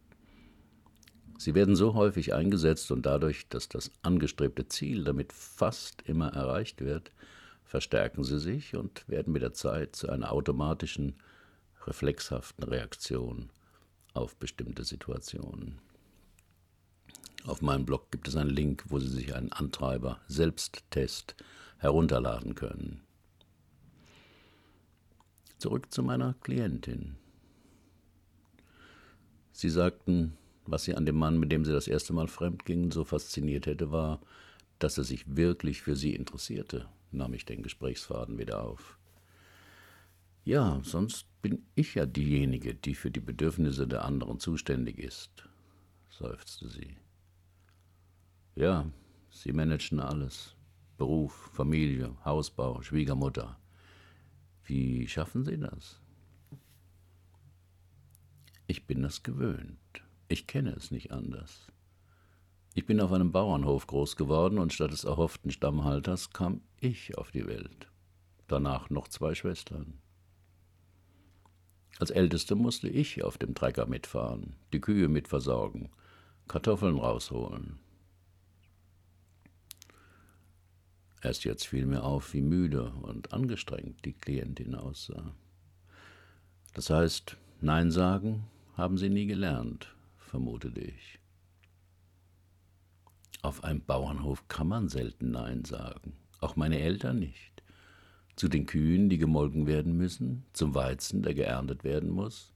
Sie 1.39 1.55
werden 1.55 1.75
so 1.75 1.95
häufig 1.95 2.35
eingesetzt 2.35 2.93
und 2.93 3.05
dadurch, 3.05 3.49
dass 3.49 3.69
das 3.69 3.91
angestrebte 4.03 4.69
Ziel 4.69 5.03
damit 5.05 5.33
fast 5.33 6.03
immer 6.03 6.29
erreicht 6.29 6.81
wird, 6.81 7.11
verstärken 7.65 8.23
sie 8.23 8.39
sich 8.39 8.77
und 8.77 9.09
werden 9.09 9.33
mit 9.33 9.43
der 9.43 9.53
Zeit 9.53 9.97
zu 9.97 10.09
einer 10.09 10.31
automatischen, 10.31 11.15
reflexhaften 11.87 12.65
Reaktion 12.65 13.51
auf 14.15 14.37
bestimmte 14.37 14.85
Situationen. 14.85 15.79
Auf 17.45 17.61
meinem 17.61 17.85
Blog 17.85 18.11
gibt 18.11 18.29
es 18.29 18.37
einen 18.37 18.51
Link, 18.51 18.85
wo 18.89 18.99
Sie 18.99 19.09
sich 19.09 19.35
einen 19.35 19.53
Antreiber-Selbsttest 19.53 21.35
herunterladen 21.79 22.55
können. 22.55 23.03
Zurück 25.59 25.93
zu 25.93 26.03
meiner 26.03 26.35
Klientin. 26.43 27.17
Sie 29.53 29.71
sagten, 29.71 30.37
was 30.67 30.85
sie 30.85 30.95
an 30.95 31.07
dem 31.07 31.17
Mann, 31.17 31.39
mit 31.39 31.53
dem 31.53 31.65
sie 31.65 31.73
das 31.73 31.89
erste 31.89 32.13
Mal 32.13 32.29
fremd 32.29 32.65
gingen, 32.65 32.91
so 32.91 33.05
fasziniert 33.05 33.67
hätte, 33.67 33.91
war, 33.91 34.21
dass 34.79 34.99
er 34.99 35.05
sich 35.05 35.37
wirklich 35.37 35.83
für 35.83 35.97
sie 35.97 36.15
interessierte, 36.15 36.89
nahm 37.11 37.35
ich 37.35 37.45
den 37.45 37.63
Gesprächsfaden 37.63 38.39
wieder 38.39 38.63
auf. 38.63 38.99
Ja, 40.45 40.81
sonst 40.83 41.27
bin 41.41 41.67
ich 41.75 41.95
ja 41.95 42.07
diejenige, 42.07 42.75
die 42.75 42.95
für 42.95 43.11
die 43.11 43.21
Bedürfnisse 43.21 43.87
der 43.87 44.05
anderen 44.05 44.41
zuständig 44.41 44.99
ist, 44.99 45.49
seufzte 46.11 46.69
sie. 46.69 46.97
Ja, 48.55 48.91
Sie 49.31 49.53
managen 49.53 49.99
alles. 49.99 50.55
Beruf, 50.99 51.51
Familie, 51.55 52.15
Hausbau, 52.25 52.83
Schwiegermutter. 52.83 53.59
Wie 54.65 55.09
schaffen 55.09 55.45
Sie 55.45 55.59
das? 55.59 56.01
Ich 58.67 58.87
bin 58.87 59.03
das 59.03 59.23
gewöhnt. 59.23 59.79
Ich 60.29 60.47
kenne 60.47 60.71
es 60.71 60.91
nicht 60.91 61.11
anders. 61.13 61.73
Ich 62.75 62.87
bin 62.87 63.01
auf 63.01 63.13
einem 63.13 63.33
Bauernhof 63.33 63.87
groß 63.87 64.17
geworden 64.17 64.59
und 64.59 64.73
statt 64.73 64.93
des 64.93 65.05
erhofften 65.05 65.51
Stammhalters 65.51 66.31
kam 66.31 66.61
ich 66.79 67.17
auf 67.17 67.31
die 67.31 67.47
Welt. 67.47 67.89
Danach 68.49 68.91
noch 68.91 69.09
zwei 69.09 69.35
Schwestern. 69.35 70.02
Als 72.03 72.11
Älteste 72.11 72.57
musste 72.57 72.89
ich 72.89 73.23
auf 73.23 73.39
dem 73.39 73.55
Trecker 73.55 73.87
mitfahren, 73.87 74.57
die 74.73 74.81
Kühe 74.81 75.07
mitversorgen, 75.07 75.89
Kartoffeln 76.49 76.99
rausholen. 76.99 77.79
Erst 81.23 81.45
jetzt 81.45 81.69
fiel 81.69 81.87
mir 81.87 82.03
auf, 82.03 82.35
wie 82.35 82.41
müde 82.41 82.91
und 83.03 83.33
angestrengt 83.33 84.05
die 84.05 84.15
Klientin 84.15 84.75
aussah. 84.75 85.33
Das 86.75 86.91
heißt, 86.91 87.37
Nein 87.61 87.93
sagen 87.93 88.49
haben 88.77 88.99
sie 88.99 89.09
nie 89.09 89.27
gelernt, 89.27 89.95
vermutete 90.19 90.81
ich. 90.81 91.21
Auf 93.43 93.63
einem 93.63 93.81
Bauernhof 93.81 94.49
kann 94.49 94.67
man 94.67 94.89
selten 94.89 95.31
Nein 95.31 95.65
sagen, 95.65 96.15
auch 96.41 96.57
meine 96.57 96.81
Eltern 96.81 97.21
nicht. 97.21 97.52
Zu 98.43 98.49
den 98.49 98.67
Kühen, 98.67 99.09
die 99.09 99.19
gemolken 99.19 99.69
werden 99.69 99.97
müssen, 99.97 100.45
zum 100.53 100.75
Weizen, 100.75 101.23
der 101.23 101.33
geerntet 101.33 101.85
werden 101.85 102.11
muss. 102.11 102.53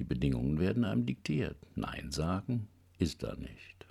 Die 0.00 0.04
Bedingungen 0.04 0.58
werden 0.58 0.84
einem 0.84 1.06
diktiert. 1.06 1.56
Nein 1.76 2.10
sagen 2.10 2.66
ist 2.98 3.22
da 3.22 3.36
nicht. 3.36 3.86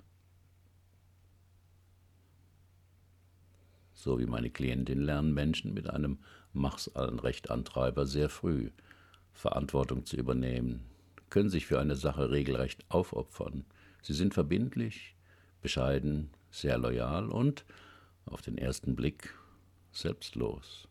So 3.94 4.18
wie 4.18 4.26
meine 4.26 4.50
Klientin 4.50 5.00
lernen 5.00 5.32
Menschen 5.32 5.72
mit 5.72 5.88
einem 5.88 6.18
Mach's 6.52 6.88
allen 6.88 7.18
Recht 7.18 7.50
Antreiber 7.50 8.04
sehr 8.04 8.28
früh 8.28 8.68
Verantwortung 9.32 10.04
zu 10.04 10.14
übernehmen, 10.18 10.82
können 11.30 11.48
sich 11.48 11.64
für 11.64 11.80
eine 11.80 11.96
Sache 11.96 12.30
regelrecht 12.30 12.84
aufopfern. 12.90 13.64
Sie 14.02 14.12
sind 14.12 14.34
verbindlich, 14.34 15.16
bescheiden, 15.62 16.28
sehr 16.50 16.76
loyal 16.76 17.30
und, 17.30 17.64
auf 18.26 18.42
den 18.42 18.58
ersten 18.58 18.94
Blick, 18.94 19.32
selbstlos. 19.90 20.87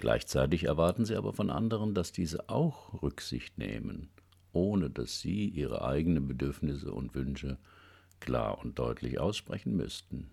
Gleichzeitig 0.00 0.64
erwarten 0.64 1.04
sie 1.04 1.14
aber 1.14 1.34
von 1.34 1.50
anderen, 1.50 1.94
dass 1.94 2.10
diese 2.10 2.48
auch 2.48 3.02
Rücksicht 3.02 3.58
nehmen, 3.58 4.08
ohne 4.50 4.88
dass 4.88 5.20
sie 5.20 5.46
ihre 5.46 5.84
eigenen 5.84 6.26
Bedürfnisse 6.26 6.90
und 6.90 7.14
Wünsche 7.14 7.58
klar 8.18 8.64
und 8.64 8.78
deutlich 8.78 9.20
aussprechen 9.20 9.76
müssten. 9.76 10.30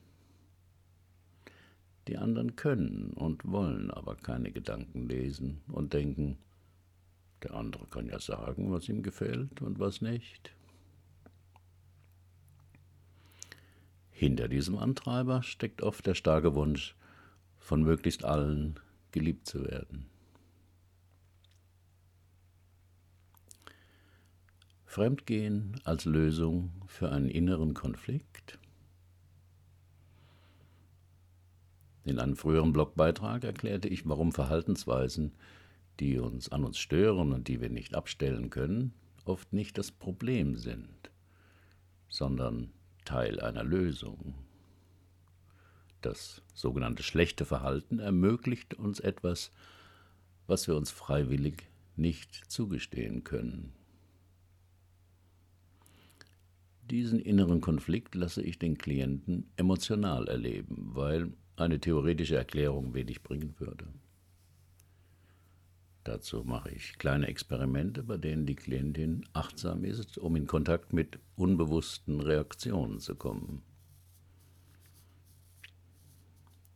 Die 2.07 2.17
anderen 2.17 2.55
können 2.55 3.11
und 3.11 3.43
wollen 3.43 3.91
aber 3.91 4.15
keine 4.15 4.53
Gedanken 4.53 5.09
lesen 5.09 5.59
und 5.67 5.91
denken, 5.91 6.37
der 7.43 7.53
andere 7.53 7.87
kann 7.87 8.07
ja 8.07 8.21
sagen, 8.21 8.71
was 8.71 8.87
ihm 8.87 9.03
gefällt 9.03 9.61
und 9.61 9.79
was 9.79 9.99
nicht. 9.99 10.53
Hinter 14.11 14.47
diesem 14.47 14.77
Antreiber 14.77 15.43
steckt 15.43 15.81
oft 15.81 16.05
der 16.05 16.15
starke 16.15 16.55
Wunsch, 16.55 16.95
von 17.59 17.83
möglichst 17.83 18.23
allen 18.23 18.79
geliebt 19.17 19.47
zu 19.47 19.65
werden. 19.65 20.05
Fremdgehen 24.85 25.81
als 25.85 26.05
Lösung 26.05 26.71
für 26.85 27.11
einen 27.11 27.29
inneren 27.29 27.73
Konflikt? 27.73 28.59
In 32.03 32.19
einem 32.19 32.35
früheren 32.35 32.73
Blogbeitrag 32.73 33.43
erklärte 33.43 33.87
ich, 33.87 34.07
warum 34.07 34.31
Verhaltensweisen, 34.31 35.33
die 35.99 36.19
uns 36.19 36.49
an 36.49 36.63
uns 36.63 36.77
stören 36.77 37.33
und 37.33 37.47
die 37.47 37.59
wir 37.59 37.69
nicht 37.69 37.95
abstellen 37.95 38.51
können, 38.51 38.93
oft 39.25 39.51
nicht 39.51 39.79
das 39.79 39.91
Problem 39.91 40.55
sind, 40.55 41.11
sondern 42.07 42.71
Teil 43.03 43.39
einer 43.41 43.63
Lösung. 43.63 44.35
Das 46.01 46.41
sogenannte 46.53 47.03
schlechte 47.03 47.45
Verhalten 47.45 47.99
ermöglicht 47.99 48.75
uns 48.75 48.99
etwas, 48.99 49.51
was 50.45 50.67
wir 50.67 50.75
uns 50.75 50.91
freiwillig 50.91 51.63
nicht 51.95 52.51
zugestehen 52.51 53.23
können. 53.23 53.73
Diesen 56.89 57.19
inneren 57.19 57.59
Konflikt 57.59 58.15
lasse 58.15 58.41
ich 58.41 58.59
den 58.59 58.77
Klienten 58.77 59.51
emotional 59.57 60.27
erleben, 60.27 60.91
weil 60.93 61.33
eine 61.57 61.79
theoretische 61.79 62.37
Erklärung 62.37 62.93
wenig 62.93 63.23
bringen 63.23 63.55
würde. 63.59 63.87
Dazu 66.05 66.45
mache 66.45 66.71
ich 66.71 66.97
kleine 66.97 67.27
Experimente, 67.27 68.03
bei 68.03 68.15
denen 68.15 68.45
die 68.45 68.55
Klientin 68.55 69.25
achtsam 69.33 69.83
ist, 69.83 70.17
um 70.17 70.37
in 70.37 70.47
Kontakt 70.47 70.93
mit 70.93 71.19
unbewussten 71.35 72.21
Reaktionen 72.21 73.01
zu 73.01 73.15
kommen. 73.15 73.63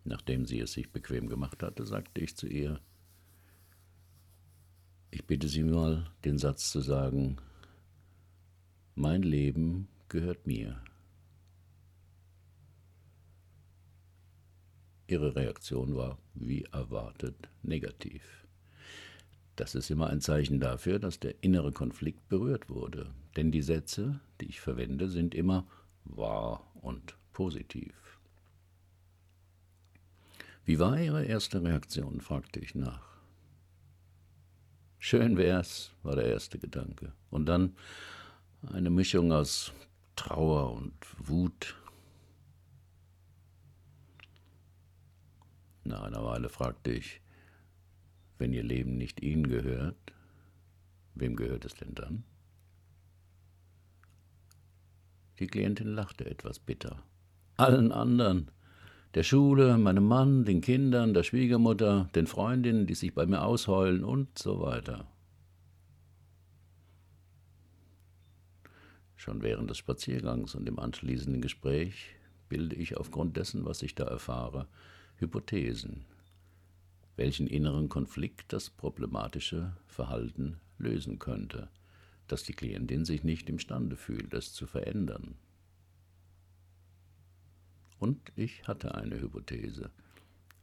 Nachdem 0.04 0.46
sie 0.46 0.60
es 0.60 0.74
sich 0.74 0.92
bequem 0.92 1.28
gemacht 1.28 1.62
hatte, 1.64 1.86
sagte 1.86 2.22
ich 2.22 2.36
zu 2.36 2.48
ihr, 2.48 2.80
ich 5.14 5.26
bitte 5.26 5.50
Sie 5.50 5.64
mal, 5.64 6.10
den 6.24 6.38
Satz 6.38 6.72
zu 6.72 6.80
sagen, 6.80 7.36
mein 8.96 9.24
Leben 9.24 9.90
gehört 10.08 10.48
mir. 10.48 10.82
Ihre 15.08 15.36
Reaktion 15.36 15.96
war, 15.96 16.18
wie 16.34 16.64
erwartet, 16.64 17.50
negativ. 17.62 18.48
Das 19.58 19.76
ist 19.76 19.92
immer 19.92 20.10
ein 20.10 20.22
Zeichen 20.22 20.62
dafür, 20.62 20.98
dass 20.98 21.20
der 21.20 21.44
innere 21.44 21.74
Konflikt 21.74 22.30
berührt 22.30 22.70
wurde. 22.70 23.14
Denn 23.36 23.52
die 23.52 23.62
Sätze, 23.62 24.22
die 24.40 24.46
ich 24.46 24.62
verwende, 24.62 25.10
sind 25.10 25.36
immer 25.36 25.68
wahr 26.06 26.72
und 26.82 27.18
positiv. 27.34 28.21
Wie 30.66 30.80
war 30.80 31.00
Ihre 31.00 31.26
erste 31.26 31.64
Reaktion? 31.64 32.22
fragte 32.22 32.60
ich 32.60 32.76
nach. 32.76 33.12
Schön 35.00 35.36
wär's, 35.38 35.92
war 36.04 36.16
der 36.16 36.26
erste 36.26 36.60
Gedanke. 36.60 37.14
Und 37.32 37.48
dann 37.48 37.76
eine 38.72 38.92
Mischung 38.92 39.32
aus 39.32 39.74
Trauer 40.16 40.74
und 40.74 40.94
Wut. 41.18 41.76
Nach 45.84 46.04
einer 46.04 46.24
Weile 46.24 46.50
fragte 46.50 46.92
ich, 46.92 47.22
wenn 48.38 48.54
ihr 48.54 48.64
Leben 48.64 48.98
nicht 48.98 49.22
ihnen 49.22 49.48
gehört, 49.48 50.14
wem 51.16 51.36
gehört 51.36 51.66
es 51.66 51.74
denn 51.74 51.96
dann? 51.96 52.24
Die 55.40 55.48
Klientin 55.48 55.88
lachte 55.88 56.26
etwas 56.26 56.60
bitter. 56.60 57.04
Allen 57.58 57.92
anderen. 57.92 58.52
Der 59.14 59.24
Schule, 59.24 59.78
meinem 59.78 60.06
Mann, 60.06 60.46
den 60.46 60.62
Kindern, 60.62 61.14
der 61.14 61.24
Schwiegermutter, 61.24 62.10
den 62.16 62.28
Freundinnen, 62.28 62.88
die 62.88 62.96
sich 62.96 63.14
bei 63.14 63.26
mir 63.26 63.44
ausheulen 63.44 64.06
und 64.06 64.40
so 64.40 64.62
weiter. 64.62 65.06
Schon 69.18 69.42
während 69.42 69.70
des 69.70 69.78
Spaziergangs 69.78 70.56
und 70.56 70.68
im 70.70 70.80
anschließenden 70.80 71.42
Gespräch 71.42 72.16
bilde 72.48 72.78
ich 72.78 72.96
aufgrund 72.96 73.36
dessen, 73.36 73.66
was 73.66 73.82
ich 73.82 73.96
da 73.96 74.06
erfahre, 74.06 74.68
Hypothesen, 75.18 76.06
welchen 77.18 77.48
inneren 77.48 77.90
Konflikt 77.90 78.54
das 78.54 78.70
problematische 78.70 79.76
Verhalten 79.88 80.62
lösen 80.78 81.20
könnte, 81.20 81.68
dass 82.30 82.44
die 82.44 82.54
Klientin 82.54 83.04
sich 83.04 83.26
nicht 83.26 83.50
imstande 83.50 83.98
fühlt, 83.98 84.34
es 84.34 84.54
zu 84.54 84.68
verändern. 84.68 85.36
Und 88.02 88.32
ich 88.36 88.68
hatte 88.68 88.96
eine 88.96 89.22
Hypothese, 89.22 89.92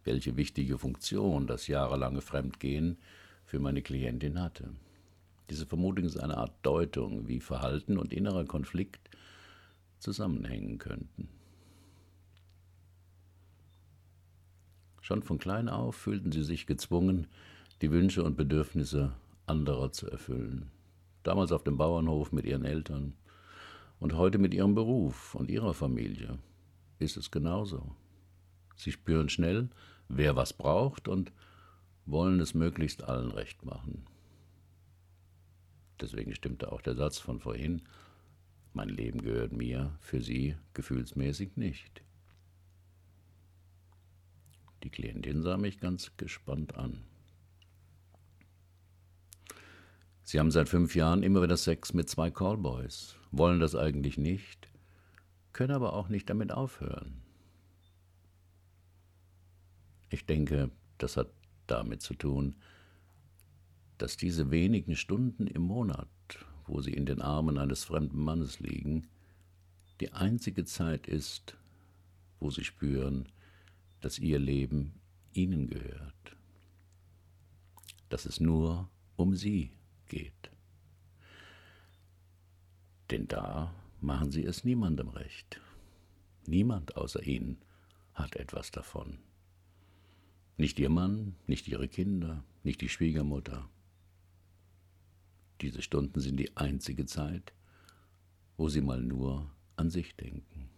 welche 0.03 0.37
wichtige 0.37 0.77
Funktion 0.77 1.47
das 1.47 1.69
jahrelange 1.69 2.21
Fremdgehen 2.21 2.99
für 3.45 3.61
meine 3.61 3.81
Klientin 3.81 4.43
hatte. 4.43 4.71
Diese 5.49 5.65
Vermutung 5.65 6.05
ist 6.05 6.17
eine 6.17 6.37
Art 6.37 6.51
Deutung, 6.63 7.29
wie 7.29 7.39
Verhalten 7.39 7.97
und 7.97 8.13
innerer 8.13 8.45
Konflikt 8.45 9.09
zusammenhängen 10.01 10.79
könnten. 10.79 11.29
Schon 15.01 15.23
von 15.23 15.39
klein 15.39 15.69
auf 15.69 15.95
fühlten 15.95 16.33
sie 16.33 16.43
sich 16.43 16.67
gezwungen, 16.67 17.29
die 17.83 17.93
Wünsche 17.93 18.25
und 18.25 18.37
Bedürfnisse 18.37 19.13
anderer 19.47 19.93
zu 19.93 20.11
erfüllen. 20.11 20.73
Damals 21.23 21.53
auf 21.53 21.63
dem 21.63 21.77
Bauernhof 21.77 22.33
mit 22.33 22.47
ihren 22.47 22.65
Eltern 22.65 23.13
und 24.01 24.15
heute 24.15 24.39
mit 24.39 24.55
ihrem 24.55 24.75
Beruf 24.75 25.37
und 25.37 25.53
ihrer 25.53 25.73
Familie 25.73 26.37
ist 26.99 27.17
es 27.17 27.31
genauso. 27.31 27.95
Sie 28.77 28.93
spüren 28.93 29.29
schnell, 29.29 29.69
wer 30.09 30.37
was 30.37 30.53
braucht 30.53 31.09
und 31.09 31.33
wollen 32.07 32.41
es 32.41 32.55
möglichst 32.55 33.03
allen 33.03 33.31
recht 33.31 33.65
machen. 33.65 34.05
Deswegen 36.01 36.35
stimmte 36.35 36.73
auch 36.73 36.81
der 36.81 36.95
Satz 36.95 37.19
von 37.19 37.41
vorhin, 37.41 37.83
mein 38.73 38.89
Leben 38.89 39.23
gehört 39.23 39.53
mir, 39.53 39.99
für 40.01 40.23
sie 40.23 40.57
gefühlsmäßig 40.75 41.57
nicht. 41.57 42.03
Die 44.85 44.91
Klientin 44.91 45.43
sah 45.43 45.57
mich 45.57 45.81
ganz 45.81 46.17
gespannt 46.17 46.77
an. 46.77 47.03
Sie 50.23 50.39
haben 50.39 50.51
seit 50.51 50.69
fünf 50.69 50.95
Jahren 50.95 51.23
immer 51.23 51.43
wieder 51.43 51.57
Sex 51.57 51.95
mit 51.95 52.09
zwei 52.09 52.31
Callboys, 52.31 53.17
wollen 53.33 53.61
das 53.61 53.75
eigentlich 53.75 54.19
nicht, 54.19 54.69
können 55.59 55.75
aber 55.75 55.95
auch 55.95 56.09
nicht 56.09 56.31
damit 56.31 56.53
aufhören. 56.53 57.21
Ich 60.09 60.25
denke, 60.25 60.71
das 60.99 61.17
hat 61.17 61.33
damit 61.67 62.01
zu 62.01 62.15
tun, 62.15 62.55
dass 63.99 64.17
diese 64.17 64.53
wenigen 64.53 64.95
Stunden 64.95 65.49
im 65.49 65.63
Monat, 65.63 66.07
wo 66.69 66.81
sie 66.81 66.93
in 66.93 67.07
den 67.07 67.21
Armen 67.21 67.59
eines 67.59 67.83
fremden 67.83 68.23
Mannes 68.23 68.61
liegen, 68.61 69.09
die 70.01 70.13
einzige 70.13 70.65
Zeit 70.65 71.09
ist, 71.09 71.57
wo 72.39 72.53
sie 72.53 72.63
spüren, 72.63 73.29
dass 74.01 74.21
ihr 74.21 74.39
Leben 74.39 74.93
ihnen 75.33 75.67
gehört, 75.67 76.37
dass 78.11 78.27
es 78.27 78.39
nur 78.39 78.89
um 79.17 79.35
sie 79.35 79.73
geht. 80.07 80.53
Denn 83.11 83.27
da 83.27 83.75
machen 84.01 84.31
sie 84.31 84.45
es 84.45 84.65
niemandem 84.65 85.09
recht. 85.09 85.61
Niemand 86.47 86.97
außer 86.97 87.23
ihnen 87.23 87.59
hat 88.15 88.37
etwas 88.37 88.71
davon. 88.71 89.19
Nicht 90.57 90.79
ihr 90.79 90.91
Mann, 90.91 91.37
nicht 91.47 91.69
ihre 91.69 91.89
Kinder, 91.89 92.45
nicht 92.65 92.81
die 92.81 92.89
Schwiegermutter. 92.89 93.69
Diese 95.61 95.83
Stunden 95.83 96.21
sind 96.21 96.37
die 96.37 96.57
einzige 96.57 97.07
Zeit, 97.07 97.53
wo 98.57 98.69
sie 98.69 98.81
mal 98.81 99.03
nur 99.03 99.51
an 99.77 99.91
sich 99.91 100.17
denken. 100.17 100.69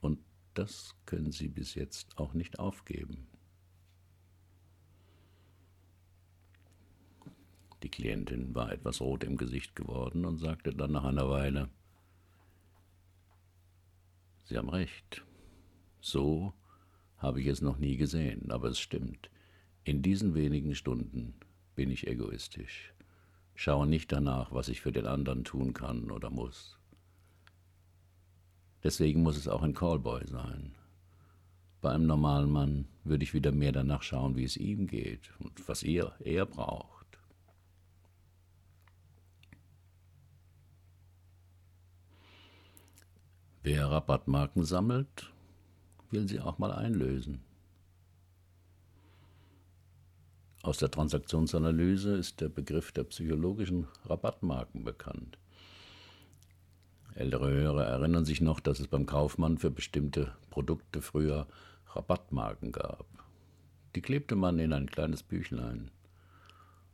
Und 0.00 0.20
das 0.54 0.94
können 1.06 1.32
sie 1.32 1.48
bis 1.48 1.74
jetzt 1.74 2.18
auch 2.18 2.34
nicht 2.34 2.58
aufgeben. 2.58 3.26
Die 7.82 7.88
Klientin 7.88 8.54
war 8.54 8.70
etwas 8.70 9.00
rot 9.00 9.24
im 9.24 9.36
Gesicht 9.36 9.74
geworden 9.74 10.24
und 10.24 10.38
sagte 10.38 10.72
dann 10.72 10.92
nach 10.92 11.04
einer 11.04 11.28
Weile, 11.28 11.68
Sie 14.52 14.58
haben 14.58 14.68
recht, 14.68 15.24
so 16.02 16.52
habe 17.16 17.40
ich 17.40 17.46
es 17.46 17.62
noch 17.62 17.78
nie 17.78 17.96
gesehen, 17.96 18.50
aber 18.50 18.68
es 18.68 18.78
stimmt. 18.78 19.30
In 19.82 20.02
diesen 20.02 20.34
wenigen 20.34 20.74
Stunden 20.74 21.32
bin 21.74 21.90
ich 21.90 22.06
egoistisch, 22.06 22.92
schaue 23.54 23.86
nicht 23.86 24.12
danach, 24.12 24.52
was 24.52 24.68
ich 24.68 24.82
für 24.82 24.92
den 24.92 25.06
anderen 25.06 25.44
tun 25.44 25.72
kann 25.72 26.10
oder 26.10 26.28
muss. 26.28 26.78
Deswegen 28.84 29.22
muss 29.22 29.38
es 29.38 29.48
auch 29.48 29.62
ein 29.62 29.72
Callboy 29.72 30.26
sein. 30.26 30.74
Bei 31.80 31.92
einem 31.92 32.06
normalen 32.06 32.50
Mann 32.50 32.88
würde 33.04 33.24
ich 33.24 33.32
wieder 33.32 33.52
mehr 33.52 33.72
danach 33.72 34.02
schauen, 34.02 34.36
wie 34.36 34.44
es 34.44 34.58
ihm 34.58 34.86
geht 34.86 35.32
und 35.38 35.66
was 35.66 35.82
er, 35.82 36.14
er 36.20 36.44
braucht. 36.44 37.01
Wer 43.64 43.86
Rabattmarken 43.86 44.64
sammelt, 44.64 45.32
will 46.10 46.26
sie 46.26 46.40
auch 46.40 46.58
mal 46.58 46.72
einlösen. 46.72 47.44
Aus 50.62 50.78
der 50.78 50.90
Transaktionsanalyse 50.90 52.16
ist 52.16 52.40
der 52.40 52.48
Begriff 52.48 52.90
der 52.90 53.04
psychologischen 53.04 53.86
Rabattmarken 54.04 54.82
bekannt. 54.82 55.38
Ältere 57.14 57.52
Hörer 57.52 57.84
erinnern 57.84 58.24
sich 58.24 58.40
noch, 58.40 58.58
dass 58.58 58.80
es 58.80 58.88
beim 58.88 59.06
Kaufmann 59.06 59.58
für 59.58 59.70
bestimmte 59.70 60.34
Produkte 60.50 61.00
früher 61.00 61.46
Rabattmarken 61.94 62.72
gab. 62.72 63.06
Die 63.94 64.02
klebte 64.02 64.34
man 64.34 64.58
in 64.58 64.72
ein 64.72 64.90
kleines 64.90 65.22
Büchlein. 65.22 65.92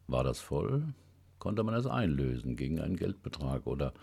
War 0.06 0.22
das 0.22 0.40
voll, 0.40 0.92
konnte 1.38 1.62
man 1.62 1.74
es 1.74 1.86
einlösen 1.86 2.56
gegen 2.56 2.78
einen 2.78 2.96
Geldbetrag 2.96 3.66
oder 3.66 3.94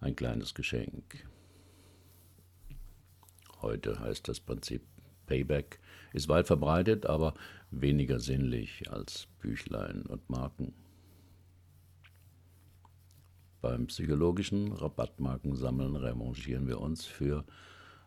ein 0.00 0.14
kleines 0.14 0.52
Geschenk. 0.52 1.26
Heute 3.62 4.00
heißt 4.00 4.26
das 4.26 4.40
Prinzip 4.40 4.82
Payback, 5.26 5.78
ist 6.12 6.28
weit 6.28 6.48
verbreitet, 6.48 7.06
aber 7.06 7.34
weniger 7.70 8.18
sinnlich 8.18 8.90
als 8.90 9.28
Büchlein 9.38 10.02
und 10.02 10.28
Marken. 10.28 10.74
Beim 13.60 13.86
psychologischen 13.86 14.72
Rabattmarkensammeln 14.72 15.94
revanchieren 15.94 16.66
wir 16.66 16.80
uns 16.80 17.04
für 17.04 17.44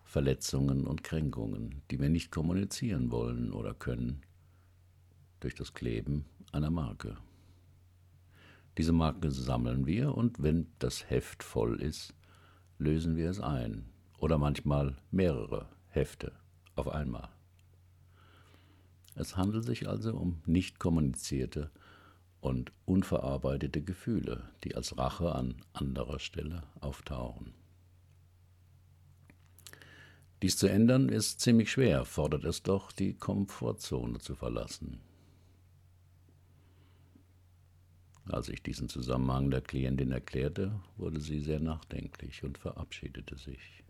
Verletzungen 0.04 0.86
und 0.86 1.06
Kränkungen, 1.06 1.82
die 1.90 2.02
wir 2.02 2.10
nicht 2.10 2.32
kommunizieren 2.32 3.10
wollen 3.10 3.54
oder 3.54 3.74
können, 3.74 4.24
durch 5.40 5.56
das 5.56 5.74
Kleben 5.74 6.26
einer 6.52 6.70
Marke. 6.70 7.16
Diese 8.78 8.92
Marke 8.92 9.32
sammeln 9.32 9.86
wir 9.86 10.16
und 10.16 10.44
wenn 10.44 10.68
das 10.80 11.10
Heft 11.10 11.44
voll 11.44 11.82
ist, 11.82 12.14
lösen 12.78 13.16
wir 13.16 13.30
es 13.30 13.40
ein 13.40 13.95
oder 14.18 14.38
manchmal 14.38 14.96
mehrere 15.12 15.68
Hefte 15.90 16.32
auf 16.76 16.88
einmal. 16.88 17.30
Es 19.16 19.38
handelt 19.38 19.64
sich 19.64 19.88
also 19.88 20.14
um 20.14 20.42
nicht 20.46 20.80
kommunizierte 20.80 21.72
und 22.42 22.72
unverarbeitete 22.86 23.82
Gefühle, 23.82 24.50
die 24.64 24.76
als 24.76 24.98
Rache 24.98 25.34
an 25.34 25.56
anderer 25.74 26.20
Stelle 26.20 26.64
auftauchen. 26.82 27.54
Dies 30.42 30.58
zu 30.58 30.68
ändern 30.68 31.10
ist 31.10 31.40
ziemlich 31.40 31.72
schwer, 31.72 32.06
fordert 32.06 32.44
es 32.44 32.62
doch, 32.62 32.92
die 32.92 33.14
Komfortzone 33.14 34.20
zu 34.20 34.36
verlassen. 34.36 35.00
Als 38.28 38.50
ich 38.50 38.62
diesen 38.62 38.90
Zusammenhang 38.90 39.50
der 39.50 39.62
Klientin 39.62 40.12
erklärte, 40.12 40.80
wurde 40.98 41.22
sie 41.22 41.40
sehr 41.40 41.60
nachdenklich 41.60 42.44
und 42.44 42.58
verabschiedete 42.58 43.38
sich. 43.38 43.85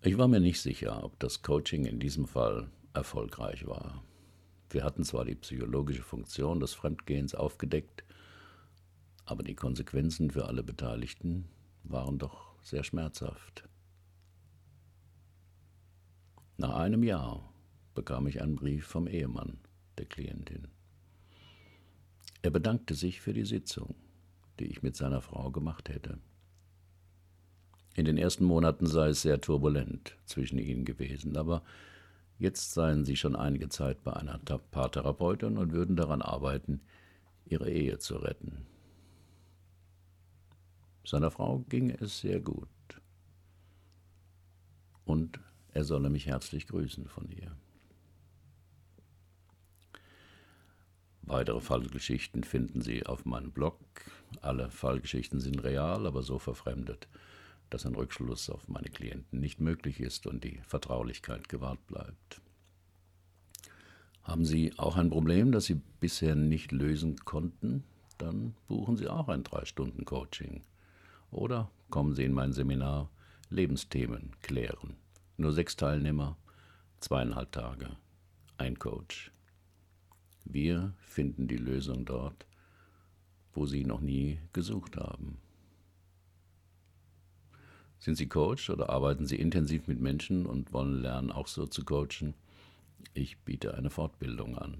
Ich 0.00 0.16
war 0.16 0.28
mir 0.28 0.38
nicht 0.38 0.60
sicher, 0.60 1.02
ob 1.02 1.18
das 1.18 1.42
Coaching 1.42 1.84
in 1.84 1.98
diesem 1.98 2.28
Fall 2.28 2.70
erfolgreich 2.94 3.66
war. 3.66 4.04
Wir 4.70 4.84
hatten 4.84 5.02
zwar 5.02 5.24
die 5.24 5.34
psychologische 5.34 6.02
Funktion 6.02 6.60
des 6.60 6.72
Fremdgehens 6.74 7.34
aufgedeckt, 7.34 8.04
aber 9.24 9.42
die 9.42 9.56
Konsequenzen 9.56 10.30
für 10.30 10.46
alle 10.46 10.62
Beteiligten 10.62 11.48
waren 11.82 12.18
doch 12.18 12.54
sehr 12.62 12.84
schmerzhaft. 12.84 13.68
Nach 16.58 16.76
einem 16.76 17.02
Jahr 17.02 17.52
bekam 17.94 18.28
ich 18.28 18.40
einen 18.40 18.54
Brief 18.54 18.86
vom 18.86 19.08
Ehemann 19.08 19.58
der 19.96 20.06
Klientin. 20.06 20.68
Er 22.42 22.50
bedankte 22.50 22.94
sich 22.94 23.20
für 23.20 23.32
die 23.32 23.44
Sitzung, 23.44 23.96
die 24.60 24.66
ich 24.66 24.82
mit 24.82 24.94
seiner 24.94 25.22
Frau 25.22 25.50
gemacht 25.50 25.88
hätte. 25.88 26.18
In 27.98 28.04
den 28.04 28.16
ersten 28.16 28.44
Monaten 28.44 28.86
sei 28.86 29.08
es 29.08 29.22
sehr 29.22 29.40
turbulent 29.40 30.16
zwischen 30.24 30.60
ihnen 30.60 30.84
gewesen, 30.84 31.36
aber 31.36 31.64
jetzt 32.38 32.72
seien 32.72 33.04
sie 33.04 33.16
schon 33.16 33.34
einige 33.34 33.70
Zeit 33.70 34.04
bei 34.04 34.12
einer 34.12 34.38
Paartherapeutin 34.38 35.58
und 35.58 35.72
würden 35.72 35.96
daran 35.96 36.22
arbeiten, 36.22 36.80
ihre 37.44 37.68
Ehe 37.68 37.98
zu 37.98 38.18
retten. 38.18 38.68
Seiner 41.04 41.32
Frau 41.32 41.64
ging 41.68 41.90
es 41.90 42.20
sehr 42.20 42.38
gut. 42.38 42.68
Und 45.04 45.40
er 45.72 45.82
solle 45.82 46.08
mich 46.08 46.26
herzlich 46.26 46.68
grüßen 46.68 47.08
von 47.08 47.28
ihr. 47.32 47.50
Weitere 51.22 51.60
Fallgeschichten 51.60 52.44
finden 52.44 52.80
Sie 52.80 53.04
auf 53.04 53.24
meinem 53.24 53.50
Blog. 53.50 53.80
Alle 54.40 54.70
Fallgeschichten 54.70 55.40
sind 55.40 55.64
real, 55.64 56.06
aber 56.06 56.22
so 56.22 56.38
verfremdet, 56.38 57.08
dass 57.70 57.86
ein 57.86 57.94
Rückschluss 57.94 58.50
auf 58.50 58.68
meine 58.68 58.88
Klienten 58.88 59.40
nicht 59.40 59.60
möglich 59.60 60.00
ist 60.00 60.26
und 60.26 60.44
die 60.44 60.60
Vertraulichkeit 60.66 61.48
gewahrt 61.48 61.86
bleibt. 61.86 62.40
Haben 64.22 64.44
Sie 64.44 64.78
auch 64.78 64.96
ein 64.96 65.10
Problem, 65.10 65.52
das 65.52 65.64
Sie 65.64 65.80
bisher 66.00 66.34
nicht 66.34 66.72
lösen 66.72 67.16
konnten? 67.24 67.84
Dann 68.18 68.54
buchen 68.66 68.96
Sie 68.96 69.08
auch 69.08 69.28
ein 69.28 69.44
3-Stunden-Coaching. 69.44 70.62
Oder 71.30 71.70
kommen 71.88 72.14
Sie 72.14 72.24
in 72.24 72.32
mein 72.32 72.52
Seminar 72.52 73.10
Lebensthemen 73.50 74.32
klären. 74.42 74.96
Nur 75.38 75.52
sechs 75.52 75.76
Teilnehmer, 75.76 76.36
zweieinhalb 77.00 77.52
Tage, 77.52 77.96
ein 78.58 78.78
Coach. 78.78 79.30
Wir 80.44 80.92
finden 81.00 81.48
die 81.48 81.56
Lösung 81.56 82.04
dort, 82.04 82.46
wo 83.54 83.66
Sie 83.66 83.84
noch 83.84 84.00
nie 84.00 84.40
gesucht 84.52 84.96
haben. 84.96 85.38
Sind 87.98 88.16
Sie 88.16 88.28
Coach 88.28 88.70
oder 88.70 88.90
arbeiten 88.90 89.26
Sie 89.26 89.36
intensiv 89.36 89.88
mit 89.88 90.00
Menschen 90.00 90.46
und 90.46 90.72
wollen 90.72 91.02
lernen, 91.02 91.32
auch 91.32 91.48
so 91.48 91.66
zu 91.66 91.84
coachen? 91.84 92.34
Ich 93.14 93.38
biete 93.38 93.74
eine 93.74 93.90
Fortbildung 93.90 94.56
an. 94.56 94.78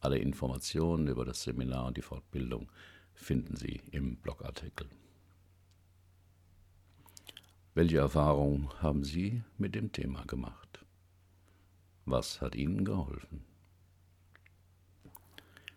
Alle 0.00 0.18
Informationen 0.18 1.08
über 1.08 1.24
das 1.24 1.42
Seminar 1.42 1.86
und 1.86 1.96
die 1.96 2.02
Fortbildung 2.02 2.70
finden 3.14 3.56
Sie 3.56 3.80
im 3.90 4.16
Blogartikel. 4.16 4.88
Welche 7.74 7.98
Erfahrungen 7.98 8.70
haben 8.80 9.04
Sie 9.04 9.42
mit 9.58 9.74
dem 9.74 9.92
Thema 9.92 10.24
gemacht? 10.26 10.84
Was 12.04 12.40
hat 12.40 12.54
Ihnen 12.54 12.84
geholfen? 12.84 13.44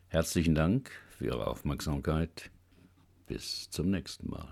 Herzlichen 0.10 0.56
Dank 0.56 0.92
für 1.10 1.26
Ihre 1.26 1.48
Aufmerksamkeit. 1.48 2.52
Bis 3.28 3.70
zum 3.70 3.92
nächsten 3.92 4.30
Mal. 4.30 4.50